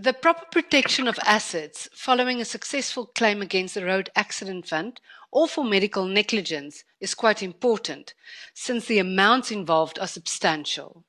The 0.00 0.12
proper 0.12 0.44
protection 0.52 1.08
of 1.08 1.18
assets 1.24 1.88
following 1.92 2.40
a 2.40 2.44
successful 2.44 3.06
claim 3.06 3.42
against 3.42 3.74
the 3.74 3.84
Road 3.84 4.10
Accident 4.14 4.68
Fund 4.68 5.00
or 5.32 5.48
for 5.48 5.64
medical 5.64 6.04
negligence 6.04 6.84
is 7.00 7.16
quite 7.16 7.42
important, 7.42 8.14
since 8.54 8.86
the 8.86 9.00
amounts 9.00 9.50
involved 9.50 9.98
are 9.98 10.06
substantial. 10.06 11.04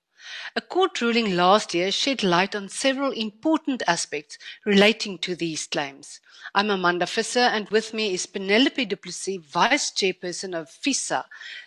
A 0.56 0.62
court 0.62 1.02
ruling 1.02 1.36
last 1.36 1.76
year 1.76 1.92
shed 1.92 2.24
light 2.24 2.56
on 2.56 2.68
several 2.68 3.12
important 3.12 3.84
aspects 3.86 4.40
relating 4.66 5.20
to 5.20 5.36
these 5.36 5.68
claims. 5.68 6.20
I'm 6.56 6.72
Amanda 6.72 7.06
Visser, 7.06 7.42
and 7.42 7.70
with 7.70 7.94
me 7.94 8.16
is 8.16 8.26
Penelope 8.26 8.86
du 8.86 8.98
Plessis, 8.98 9.38
Vice 9.38 9.92
Chairperson 9.92 10.60
of 10.60 10.68
FISA, 10.68 11.26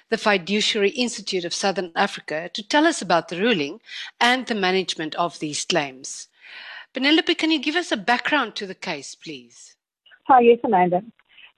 the 0.09 0.18
Fiduciary 0.18 0.91
Institute 0.91 1.45
of 1.45 1.54
Southern 1.54 1.93
Africa, 1.95 2.50
to 2.52 2.66
tell 2.66 2.84
us 2.84 3.00
about 3.00 3.29
the 3.29 3.41
ruling 3.41 3.80
and 4.20 4.48
the 4.48 4.57
management 4.57 5.14
of 5.14 5.39
these 5.39 5.64
claims. 5.64 6.27
Penelope, 6.95 7.35
can 7.37 7.51
you 7.51 7.59
give 7.59 7.75
us 7.75 7.91
a 7.91 7.97
background 7.97 8.55
to 8.55 8.67
the 8.67 8.75
case, 8.75 9.14
please? 9.14 9.77
Hi, 10.29 10.41
yes, 10.41 10.59
Amanda. 10.63 11.03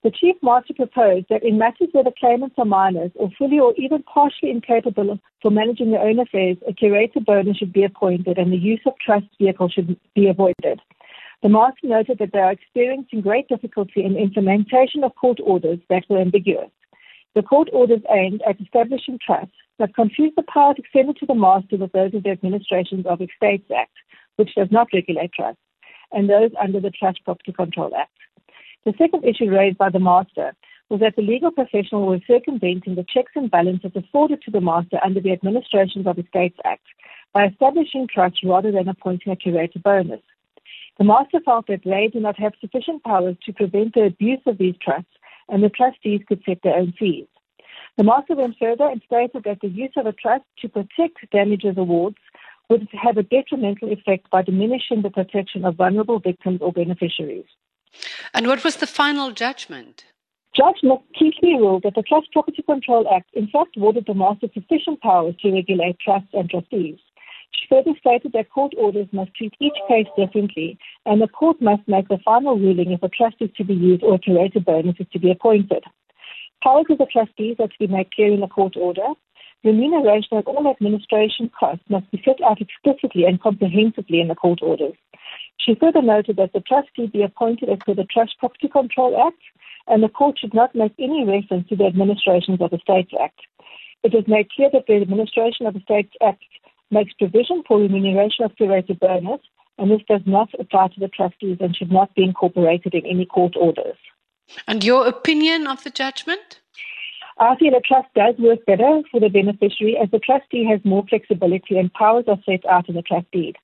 The 0.01 0.11
Chief 0.11 0.37
Master 0.41 0.73
proposed 0.73 1.25
that 1.29 1.43
in 1.43 1.57
matters 1.57 1.89
where 1.91 2.05
the 2.05 2.13
claimants 2.17 2.55
are 2.57 2.63
minors 2.63 3.11
or 3.15 3.29
fully 3.37 3.59
or 3.59 3.73
even 3.75 4.01
partially 4.03 4.49
incapable 4.49 5.19
for 5.41 5.51
managing 5.51 5.91
their 5.91 5.99
own 5.99 6.19
affairs, 6.19 6.55
a 6.65 6.73
curator 6.73 7.19
bonis 7.19 7.57
should 7.57 7.73
be 7.73 7.83
appointed 7.83 8.37
and 8.37 8.53
the 8.53 8.57
use 8.57 8.79
of 8.85 8.93
trust 9.03 9.25
vehicles 9.37 9.73
should 9.73 9.99
be 10.13 10.27
avoided. 10.27 10.79
The 11.43 11.49
Master 11.49 11.87
noted 11.87 12.19
that 12.19 12.31
they 12.31 12.39
are 12.39 12.53
experiencing 12.53 13.19
great 13.19 13.49
difficulty 13.49 14.05
in 14.05 14.15
implementation 14.15 15.03
of 15.03 15.15
court 15.15 15.39
orders 15.43 15.79
that 15.89 16.05
were 16.07 16.21
ambiguous. 16.21 16.69
The 17.33 17.43
court 17.43 17.67
orders 17.73 18.01
aimed 18.09 18.41
at 18.47 18.61
establishing 18.61 19.19
trusts 19.19 19.55
that 19.79 19.95
confuse 19.95 20.31
the 20.37 20.43
powers 20.43 20.77
extended 20.77 21.17
to 21.17 21.25
the 21.25 21.35
Master 21.35 21.75
with 21.75 21.91
those 21.91 22.13
of 22.13 22.23
the 22.23 22.29
Administrations 22.29 23.05
of 23.05 23.19
Estates 23.19 23.69
Act 23.75 23.91
which 24.35 24.55
does 24.55 24.69
not 24.71 24.87
regulate 24.93 25.33
trusts, 25.33 25.61
and 26.11 26.29
those 26.29 26.51
under 26.61 26.79
the 26.79 26.91
Trust 26.91 27.23
Property 27.23 27.51
Control 27.51 27.95
Act. 27.95 28.11
The 28.85 28.93
second 28.97 29.25
issue 29.25 29.49
raised 29.49 29.77
by 29.77 29.89
the 29.89 29.99
master 29.99 30.53
was 30.89 30.99
that 30.99 31.15
the 31.15 31.21
legal 31.21 31.51
professional 31.51 32.05
was 32.05 32.21
circumventing 32.27 32.95
the 32.95 33.05
checks 33.11 33.31
and 33.35 33.49
balances 33.49 33.91
afforded 33.95 34.41
to 34.43 34.51
the 34.51 34.61
master 34.61 34.99
under 35.03 35.19
the 35.19 35.31
Administrations 35.31 36.05
of 36.05 36.19
Estates 36.19 36.59
Act 36.63 36.83
by 37.33 37.45
establishing 37.45 38.07
trusts 38.07 38.39
rather 38.43 38.71
than 38.71 38.87
appointing 38.87 39.33
a 39.33 39.35
curator 39.35 39.79
bonis. 39.79 40.21
The 40.97 41.03
master 41.03 41.39
felt 41.43 41.67
that 41.67 41.83
they 41.83 42.09
do 42.13 42.19
not 42.19 42.39
have 42.39 42.53
sufficient 42.61 43.03
powers 43.03 43.35
to 43.45 43.53
prevent 43.53 43.95
the 43.95 44.05
abuse 44.05 44.39
of 44.45 44.57
these 44.57 44.75
trusts, 44.81 45.11
and 45.49 45.63
the 45.63 45.69
trustees 45.69 46.21
could 46.27 46.41
set 46.45 46.59
their 46.63 46.75
own 46.75 46.93
fees. 46.97 47.27
The 47.97 48.03
master 48.03 48.35
went 48.35 48.57
further 48.57 48.85
and 48.85 49.01
stated 49.05 49.43
that 49.43 49.59
the 49.61 49.67
use 49.67 49.91
of 49.97 50.05
a 50.05 50.13
trust 50.13 50.43
to 50.61 50.69
protect 50.69 51.29
damages 51.31 51.77
awards 51.77 52.17
would 52.69 52.87
have 52.91 53.17
a 53.17 53.23
detrimental 53.23 53.91
effect 53.91 54.29
by 54.29 54.41
diminishing 54.41 55.01
the 55.01 55.09
protection 55.09 55.65
of 55.65 55.75
vulnerable 55.75 56.19
victims 56.19 56.59
or 56.61 56.71
beneficiaries. 56.71 57.45
And 58.33 58.47
what 58.47 58.63
was 58.63 58.77
the 58.77 58.87
final 58.87 59.31
judgment? 59.31 60.05
Judge 60.55 60.81
McKeithley 60.83 61.59
ruled 61.59 61.83
that 61.83 61.95
the 61.95 62.01
Trust 62.01 62.31
Property 62.31 62.61
Control 62.61 63.05
Act 63.13 63.29
in 63.33 63.47
fact 63.47 63.75
awarded 63.75 64.05
the 64.07 64.13
master 64.13 64.47
sufficient 64.53 65.01
powers 65.01 65.35
to 65.41 65.51
regulate 65.51 65.99
trusts 65.99 66.29
and 66.33 66.49
trustees. 66.49 66.97
She 67.51 67.67
further 67.69 67.93
stated 67.99 68.31
that 68.33 68.49
court 68.49 68.73
orders 68.77 69.07
must 69.11 69.33
treat 69.35 69.53
each 69.59 69.77
case 69.87 70.07
differently, 70.17 70.77
and 71.05 71.21
the 71.21 71.27
court 71.27 71.61
must 71.61 71.87
make 71.87 72.07
the 72.07 72.19
final 72.23 72.57
ruling 72.57 72.91
if 72.91 73.03
a 73.03 73.09
trust 73.09 73.37
is 73.41 73.49
to 73.57 73.63
be 73.63 73.73
used 73.73 74.03
or 74.03 74.15
a 74.15 74.19
curator 74.19 74.59
bonis 74.59 74.99
is 74.99 75.07
to 75.11 75.19
be 75.19 75.31
appointed. 75.31 75.83
Powers 76.63 76.85
of 76.89 76.97
the 76.97 77.05
trustees 77.05 77.57
are 77.59 77.67
to 77.67 77.79
be 77.79 77.87
made 77.87 78.11
clear 78.13 78.33
in 78.33 78.39
the 78.39 78.47
court 78.47 78.75
order, 78.77 79.07
Remuneration 79.65 80.37
of 80.37 80.47
all 80.47 80.69
administration 80.69 81.49
costs 81.59 81.83
must 81.89 82.09
be 82.11 82.21
set 82.23 82.39
out 82.45 82.61
explicitly 82.61 83.23
and 83.25 83.41
comprehensively 83.41 84.21
in 84.21 84.27
the 84.27 84.35
court 84.35 84.59
orders. 84.61 84.93
She 85.57 85.73
further 85.73 86.03
noted 86.03 86.35
that 86.37 86.53
the 86.53 86.59
trustee 86.59 87.07
be 87.07 87.23
appointed 87.23 87.69
as 87.69 87.79
per 87.83 87.95
the 87.95 88.03
Trust 88.03 88.37
Property 88.37 88.67
Control 88.67 89.19
Act, 89.25 89.41
and 89.87 90.03
the 90.03 90.09
court 90.09 90.37
should 90.37 90.53
not 90.53 90.75
make 90.75 90.93
any 90.99 91.25
reference 91.25 91.67
to 91.69 91.75
the 91.75 91.85
Administrations 91.85 92.61
of 92.61 92.69
the 92.69 92.77
States 92.77 93.11
Act. 93.19 93.39
It 94.03 94.13
was 94.13 94.25
made 94.27 94.51
clear 94.51 94.69
that 94.71 94.85
the 94.87 95.01
Administration 95.01 95.65
of 95.65 95.73
the 95.73 95.79
States 95.79 96.13
Act 96.21 96.43
makes 96.91 97.13
provision 97.13 97.63
for 97.67 97.79
remuneration 97.79 98.45
of 98.45 98.55
curator 98.57 98.93
bonis, 98.93 99.41
and 99.79 99.89
this 99.89 100.01
does 100.07 100.21
not 100.27 100.49
apply 100.59 100.89
to 100.89 100.99
the 100.99 101.07
trustees 101.07 101.57
and 101.59 101.75
should 101.75 101.91
not 101.91 102.13
be 102.13 102.23
incorporated 102.23 102.93
in 102.93 103.03
any 103.07 103.25
court 103.25 103.55
orders. 103.59 103.97
And 104.67 104.83
your 104.83 105.07
opinion 105.07 105.65
of 105.65 105.83
the 105.83 105.89
judgment? 105.89 106.61
I 107.37 107.55
feel 107.57 107.75
a 107.75 107.81
trust 107.81 108.07
does 108.15 108.35
work 108.39 108.65
better 108.65 109.01
for 109.11 109.19
the 109.19 109.27
beneficiary 109.27 109.97
as 110.01 110.09
the 110.09 110.19
trustee 110.19 110.65
has 110.69 110.79
more 110.85 111.03
flexibility 111.09 111.77
and 111.77 111.93
powers 111.93 112.23
are 112.29 112.39
set 112.45 112.65
out 112.65 112.87
in 112.87 112.95
the 112.95 113.01
trust 113.01 113.29
deed. 113.31 113.57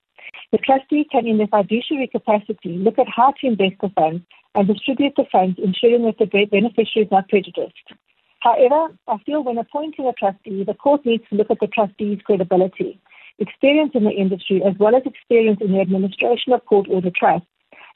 The 0.52 0.58
trustee 0.58 1.06
can, 1.10 1.26
in 1.26 1.38
their 1.38 1.48
fiduciary 1.48 2.08
capacity, 2.08 2.78
look 2.78 3.00
at 3.00 3.08
how 3.08 3.34
to 3.40 3.48
invest 3.48 3.76
the 3.82 3.90
funds 3.96 4.24
and 4.56 4.68
distribute 4.68 5.14
the 5.16 5.24
funds, 5.32 5.58
ensuring 5.58 6.04
that 6.04 6.18
the 6.18 6.26
beneficiary 6.26 7.06
is 7.06 7.12
not 7.12 7.30
prejudiced. 7.30 7.94
However, 8.42 8.94
I 9.08 9.18
feel 9.26 9.44
when 9.44 9.58
appointing 9.58 10.06
a 10.06 10.14
trustee, 10.14 10.66
the 10.66 10.74
court 10.74 11.06
needs 11.06 11.24
to 11.30 11.36
look 11.36 11.50
at 11.50 11.62
the 11.62 11.68
trustee's 11.68 12.20
credibility, 12.26 13.00
experience 13.40 13.92
in 13.94 14.04
the 14.04 14.12
industry, 14.12 14.62
as 14.64 14.74
well 14.80 14.96
as 14.96 15.04
experience 15.06 15.60
in 15.62 15.72
the 15.72 15.80
administration 15.80 16.52
of 16.52 16.66
court 16.66 16.88
order 16.90 17.12
trusts, 17.16 17.48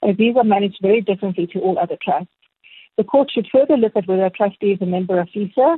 as 0.08 0.16
these 0.16 0.38
are 0.38 0.44
managed 0.46 0.80
very 0.81 1.02
differently 1.02 1.47
to 1.47 1.59
all 1.59 1.78
other 1.78 1.97
trusts. 2.02 2.31
The 2.98 3.04
court 3.04 3.32
should 3.32 3.48
further 3.52 3.78
look 3.78 3.96
at 3.96 4.08
whether 4.08 4.26
a 4.26 4.30
trustee 4.30 4.72
is 4.72 4.82
a 4.82 4.86
member 4.86 5.20
of 5.20 5.28
FISA, 5.30 5.78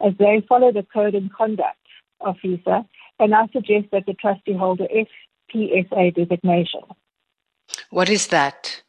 as 0.00 0.12
they 0.18 0.42
follow 0.48 0.72
the 0.72 0.82
code 0.82 1.14
and 1.14 1.32
conduct 1.32 1.78
of 2.20 2.36
FISA, 2.44 2.86
and 3.18 3.34
I 3.34 3.46
suggest 3.52 3.86
that 3.92 4.06
the 4.06 4.14
trustee 4.14 4.54
hold 4.54 4.80
a 4.80 5.06
FPSA 5.54 6.14
designation. 6.14 6.80
What 7.90 8.08
is 8.08 8.28
that? 8.28 8.82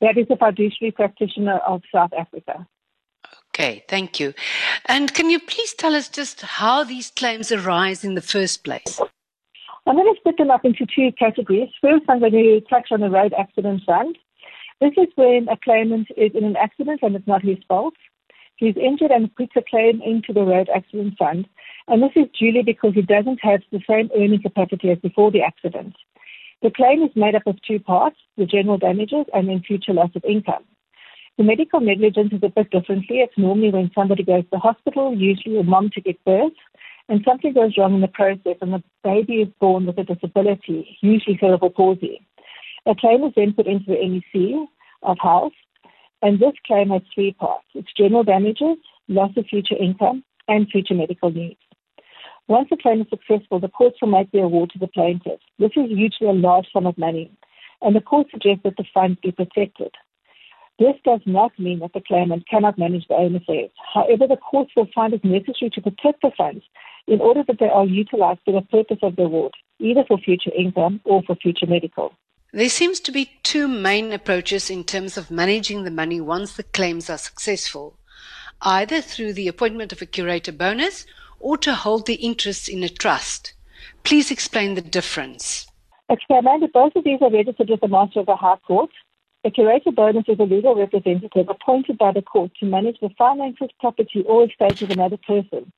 That 0.00 0.16
is 0.18 0.26
a 0.30 0.36
fiduciary 0.36 0.92
practitioner 0.92 1.58
of 1.58 1.82
South 1.92 2.12
Africa. 2.12 2.66
Okay, 3.50 3.84
thank 3.88 4.18
you. 4.18 4.34
And 4.86 5.14
can 5.14 5.30
you 5.30 5.38
please 5.38 5.74
tell 5.74 5.94
us 5.94 6.08
just 6.08 6.40
how 6.40 6.84
these 6.84 7.10
claims 7.10 7.52
arise 7.52 8.04
in 8.04 8.14
the 8.14 8.20
first 8.20 8.64
place? 8.64 9.00
I'm 9.86 9.96
going 9.96 10.12
to 10.12 10.18
split 10.18 10.38
them 10.38 10.50
up 10.50 10.64
into 10.64 10.86
two 10.86 11.12
categories. 11.18 11.70
First, 11.80 12.04
I'm 12.08 12.18
going 12.18 12.32
to 12.32 12.60
touch 12.68 12.88
on 12.90 13.00
the 13.00 13.10
road 13.10 13.34
accident 13.38 13.82
fund. 13.86 14.18
This 14.84 14.92
is 14.98 15.08
when 15.14 15.48
a 15.48 15.56
claimant 15.56 16.08
is 16.14 16.32
in 16.34 16.44
an 16.44 16.56
accident 16.56 17.00
and 17.02 17.16
it's 17.16 17.26
not 17.26 17.40
his 17.40 17.56
fault. 17.66 17.94
He's 18.56 18.76
injured 18.76 19.12
and 19.12 19.34
puts 19.34 19.52
a 19.56 19.62
claim 19.62 20.02
into 20.02 20.34
the 20.34 20.42
road 20.42 20.68
accident 20.68 21.14
fund, 21.18 21.48
and 21.88 22.02
this 22.02 22.10
is 22.14 22.26
duly 22.38 22.60
because 22.62 22.92
he 22.92 23.00
doesn't 23.00 23.40
have 23.42 23.62
the 23.72 23.80
same 23.88 24.10
earning 24.14 24.42
capacity 24.42 24.90
as 24.90 24.98
before 24.98 25.30
the 25.30 25.40
accident. 25.40 25.94
The 26.60 26.70
claim 26.70 27.02
is 27.02 27.16
made 27.16 27.34
up 27.34 27.46
of 27.46 27.56
two 27.62 27.80
parts, 27.80 28.18
the 28.36 28.44
general 28.44 28.76
damages 28.76 29.24
and 29.32 29.48
then 29.48 29.62
future 29.66 29.94
loss 29.94 30.10
of 30.16 30.22
income. 30.26 30.64
The 31.38 31.44
medical 31.44 31.80
negligence 31.80 32.34
is 32.34 32.42
a 32.42 32.50
bit 32.50 32.70
differently. 32.70 33.20
It's 33.20 33.38
normally 33.38 33.70
when 33.70 33.90
somebody 33.94 34.22
goes 34.22 34.42
to 34.42 34.50
the 34.52 34.58
hospital, 34.58 35.14
usually 35.16 35.60
a 35.60 35.62
mom 35.62 35.88
to 35.94 36.02
get 36.02 36.22
birth, 36.26 36.52
and 37.08 37.22
something 37.24 37.54
goes 37.54 37.78
wrong 37.78 37.94
in 37.94 38.02
the 38.02 38.08
process 38.08 38.58
and 38.60 38.74
the 38.74 38.82
baby 39.02 39.36
is 39.36 39.48
born 39.58 39.86
with 39.86 39.96
a 39.96 40.04
disability, 40.04 40.98
usually 41.00 41.38
cerebral 41.38 41.70
palsy. 41.70 42.20
A 42.86 42.94
claim 42.94 43.24
is 43.24 43.32
then 43.34 43.54
put 43.54 43.66
into 43.66 43.86
the 43.86 43.96
MEC 43.96 44.68
of 45.04 45.18
health, 45.20 45.52
and 46.22 46.40
this 46.40 46.54
claim 46.66 46.90
has 46.90 47.02
three 47.14 47.32
parts. 47.32 47.66
It's 47.74 47.92
general 47.96 48.24
damages, 48.24 48.78
loss 49.08 49.30
of 49.36 49.46
future 49.46 49.76
income, 49.78 50.24
and 50.48 50.68
future 50.68 50.94
medical 50.94 51.30
needs. 51.30 51.60
Once 52.48 52.68
the 52.70 52.76
claim 52.76 53.00
is 53.00 53.06
successful, 53.08 53.58
the 53.58 53.68
courts 53.68 53.96
will 54.00 54.08
make 54.08 54.30
the 54.30 54.40
award 54.40 54.70
to 54.70 54.78
the 54.78 54.88
plaintiff. 54.88 55.40
This 55.58 55.72
is 55.76 55.88
usually 55.88 56.28
a 56.28 56.32
large 56.32 56.66
sum 56.72 56.86
of 56.86 56.98
money, 56.98 57.30
and 57.80 57.96
the 57.96 58.00
court 58.00 58.26
suggests 58.30 58.62
that 58.64 58.76
the 58.76 58.84
funds 58.92 59.18
be 59.22 59.32
protected. 59.32 59.92
This 60.78 60.96
does 61.04 61.20
not 61.24 61.52
mean 61.58 61.78
that 61.78 61.92
the 61.94 62.02
claimant 62.06 62.48
cannot 62.48 62.78
manage 62.78 63.06
their 63.08 63.18
own 63.18 63.36
affairs. 63.36 63.70
However, 63.94 64.26
the 64.26 64.36
courts 64.36 64.72
will 64.76 64.88
find 64.94 65.14
it 65.14 65.24
necessary 65.24 65.70
to 65.70 65.80
protect 65.80 66.20
the 66.20 66.32
funds 66.36 66.64
in 67.06 67.20
order 67.20 67.44
that 67.46 67.58
they 67.60 67.68
are 67.68 67.86
utilized 67.86 68.40
for 68.44 68.52
the 68.52 68.66
purpose 68.66 68.98
of 69.02 69.16
the 69.16 69.22
award, 69.22 69.52
either 69.78 70.04
for 70.06 70.18
future 70.18 70.50
income 70.56 71.00
or 71.04 71.22
for 71.22 71.36
future 71.36 71.66
medical. 71.66 72.12
There 72.54 72.68
seems 72.68 73.00
to 73.00 73.10
be 73.10 73.32
two 73.42 73.66
main 73.66 74.12
approaches 74.12 74.70
in 74.70 74.84
terms 74.84 75.16
of 75.16 75.28
managing 75.28 75.82
the 75.82 75.90
money 75.90 76.20
once 76.20 76.54
the 76.54 76.62
claims 76.62 77.10
are 77.10 77.18
successful, 77.18 77.96
either 78.62 79.00
through 79.00 79.32
the 79.32 79.48
appointment 79.48 79.90
of 79.90 80.00
a 80.00 80.06
curator 80.06 80.52
bonis 80.52 81.04
or 81.40 81.58
to 81.58 81.74
hold 81.74 82.06
the 82.06 82.14
interests 82.14 82.68
in 82.68 82.84
a 82.84 82.88
trust. 82.88 83.54
Please 84.04 84.30
explain 84.30 84.76
the 84.76 84.80
difference. 84.80 85.66
Amanda, 86.30 86.68
both 86.68 86.94
of 86.94 87.02
these 87.02 87.20
are 87.22 87.30
registered 87.32 87.70
with 87.70 87.80
the 87.80 87.88
Master 87.88 88.20
of 88.20 88.26
the 88.26 88.36
High 88.36 88.58
Court. 88.64 88.90
A 89.42 89.50
curator 89.50 89.90
bonis 89.90 90.28
is 90.28 90.38
a 90.38 90.44
legal 90.44 90.76
representative 90.76 91.48
appointed 91.48 91.98
by 91.98 92.12
the 92.12 92.22
court 92.22 92.52
to 92.60 92.66
manage 92.66 93.00
the 93.00 93.10
finances, 93.18 93.70
property, 93.80 94.22
or 94.28 94.44
estate 94.44 94.80
of 94.80 94.90
another 94.90 95.18
person, 95.26 95.72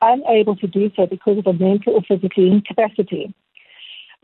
unable 0.00 0.56
to 0.56 0.66
do 0.66 0.90
so 0.96 1.04
because 1.04 1.36
of 1.36 1.46
a 1.46 1.52
mental 1.52 1.92
or 1.92 2.00
physical 2.08 2.50
incapacity. 2.50 3.34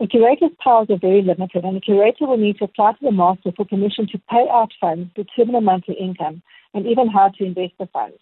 A 0.01 0.07
curator's 0.07 0.51
powers 0.63 0.87
are 0.89 0.97
very 0.97 1.21
limited, 1.21 1.65
and 1.65 1.75
the 1.75 1.81
curator 1.81 2.25
will 2.25 2.37
need 2.37 2.57
to 2.59 2.63
apply 2.63 2.93
to 2.93 2.97
the 3.01 3.11
master 3.11 3.51
for 3.51 3.65
permission 3.65 4.07
to 4.07 4.21
pay 4.29 4.47
out 4.49 4.71
funds, 4.79 5.09
determine 5.13 5.55
a 5.55 5.61
monthly 5.61 5.95
income, 5.95 6.41
and 6.73 6.87
even 6.87 7.09
how 7.09 7.27
to 7.29 7.43
invest 7.43 7.73
the 7.77 7.87
funds. 7.87 8.17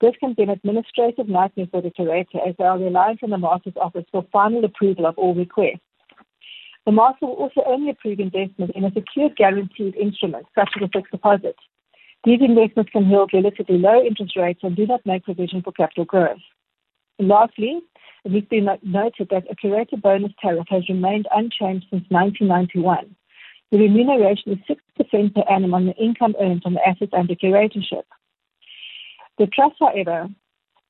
This 0.00 0.14
can 0.18 0.34
be 0.34 0.42
an 0.42 0.50
administrative 0.50 1.28
nightmare 1.28 1.68
for 1.70 1.80
the 1.80 1.90
curator 1.90 2.38
as 2.46 2.56
they 2.58 2.64
are 2.64 2.78
reliant 2.78 3.22
on 3.22 3.30
the 3.30 3.38
master's 3.38 3.76
office 3.76 4.04
for 4.10 4.26
final 4.32 4.64
approval 4.64 5.06
of 5.06 5.16
all 5.16 5.32
requests. 5.34 5.80
The 6.86 6.92
master 6.92 7.26
will 7.26 7.34
also 7.34 7.62
only 7.66 7.90
approve 7.90 8.18
investment 8.18 8.72
in 8.74 8.84
a 8.84 8.92
secured 8.92 9.36
guaranteed 9.36 9.94
instrument, 9.94 10.46
such 10.56 10.70
as 10.76 10.82
a 10.82 10.88
fixed 10.88 11.12
deposit. 11.12 11.56
These 12.24 12.40
investments 12.42 12.90
can 12.90 13.08
yield 13.08 13.30
relatively 13.32 13.78
low 13.78 14.02
interest 14.02 14.36
rates 14.36 14.60
and 14.64 14.74
do 14.74 14.86
not 14.86 15.06
make 15.06 15.24
provision 15.24 15.62
for 15.62 15.70
capital 15.70 16.04
growth. 16.04 16.42
And 17.18 17.28
lastly, 17.28 17.80
it 18.26 18.32
needs 18.32 18.46
to 18.46 18.60
be 18.60 18.60
noted 18.82 19.28
that 19.30 19.44
a 19.48 19.54
curator 19.54 19.96
bonis 19.96 20.34
tariff 20.42 20.66
has 20.68 20.88
remained 20.88 21.28
unchanged 21.32 21.86
since 21.90 22.04
1991. 22.08 23.14
The 23.70 23.78
remuneration 23.78 24.52
is 24.52 24.76
6% 25.08 25.32
per 25.32 25.42
annum 25.48 25.74
on 25.74 25.86
the 25.86 25.94
income 25.94 26.34
earned 26.40 26.62
on 26.64 26.74
the 26.74 26.84
assets 26.84 27.12
under 27.12 27.36
curatorship. 27.36 28.02
The 29.38 29.46
trust, 29.46 29.76
however, 29.78 30.28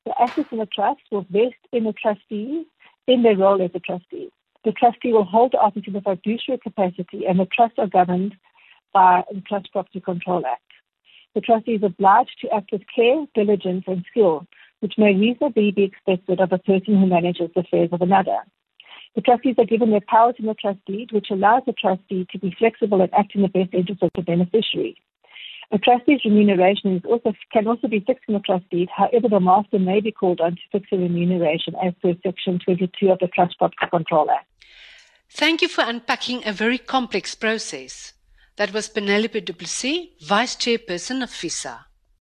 the 0.06 0.19
assets 0.19 0.49
in 0.50 0.59
the 0.59 0.67
trust 0.67 1.03
will 1.11 1.27
vest 1.29 1.56
in 1.73 1.85
the 1.85 1.93
trustee 1.93 2.65
in 3.06 3.23
their 3.23 3.37
role 3.37 3.61
as 3.61 3.71
a 3.75 3.81
trustee. 3.81 4.31
The 4.65 4.73
trustee 4.73 5.12
will 5.12 5.25
hold 5.25 5.53
the 5.53 5.59
office 5.59 5.83
in 5.87 5.94
a 5.94 6.00
fiduciary 6.00 6.59
capacity 6.59 7.27
and 7.27 7.38
the 7.38 7.47
trusts 7.47 7.79
are 7.79 7.87
governed 7.87 8.35
by 8.94 9.25
the 9.31 9.43
Trust 9.43 9.71
Property 9.73 10.00
Control 10.00 10.47
Act. 10.47 10.62
The 11.35 11.43
trustee 11.43 11.75
is 11.75 11.83
obliged 11.83 12.38
to 12.41 12.55
act 12.55 12.73
with 12.73 12.81
care, 12.94 13.27
diligence, 13.35 13.85
and 13.87 14.06
skill, 14.11 14.47
which 14.81 14.94
may 14.99 15.14
reasonably 15.14 15.70
be 15.70 15.84
expected 15.84 16.40
of 16.40 16.52
a 16.52 16.58
person 16.58 16.99
who 16.99 17.06
manages 17.06 17.50
the 17.55 17.61
affairs 17.61 17.90
of 17.93 18.02
another. 18.02 18.38
The 19.14 19.23
trustees 19.23 19.55
are 19.58 19.64
given 19.64 19.90
their 19.90 20.02
powers 20.06 20.34
in 20.38 20.46
the 20.46 20.55
trust 20.55 20.81
deed, 20.87 21.11
which 21.11 21.28
allows 21.31 21.62
the 21.67 21.73
trustee 21.73 22.26
to 22.31 22.38
be 22.38 22.55
flexible 22.58 23.00
and 23.00 23.12
act 23.14 23.34
in 23.34 23.43
the 23.43 23.49
best 23.49 23.73
interest 23.73 24.02
of 24.02 24.11
the 24.14 24.23
beneficiary. 24.23 24.96
A 25.73 25.78
trustee's 25.78 26.20
remuneration 26.25 27.02
also, 27.05 27.32
can 27.52 27.67
also 27.67 27.88
be 27.88 28.00
fixed 28.00 28.25
in 28.28 28.34
the 28.34 28.40
trust 28.40 28.69
deed. 28.70 28.88
However, 28.94 29.28
the 29.28 29.40
master 29.40 29.78
may 29.78 30.00
be 30.00 30.12
called 30.12 30.40
on 30.40 30.52
to 30.52 30.61
fix 30.70 30.87
the 30.90 30.99
remuneration 30.99 31.75
as 31.82 31.94
per 32.00 32.14
Section 32.23 32.61
22 32.61 33.11
of 33.11 33.19
the 33.19 33.26
Trust 33.28 33.58
Property 33.58 33.87
Control 33.90 34.31
Act. 34.31 34.46
Thank 35.31 35.62
you 35.62 35.69
for 35.69 35.82
unpacking 35.82 36.46
a 36.46 36.52
very 36.52 36.78
complex 36.78 37.34
process. 37.34 38.12
That 38.56 38.73
was 38.73 38.88
Penelope 38.88 39.40
du 39.40 39.52
Plessis, 39.52 40.11
Vice 40.20 40.56
Chairperson 40.56 41.23
of 41.23 41.31
FISA. 41.31 41.86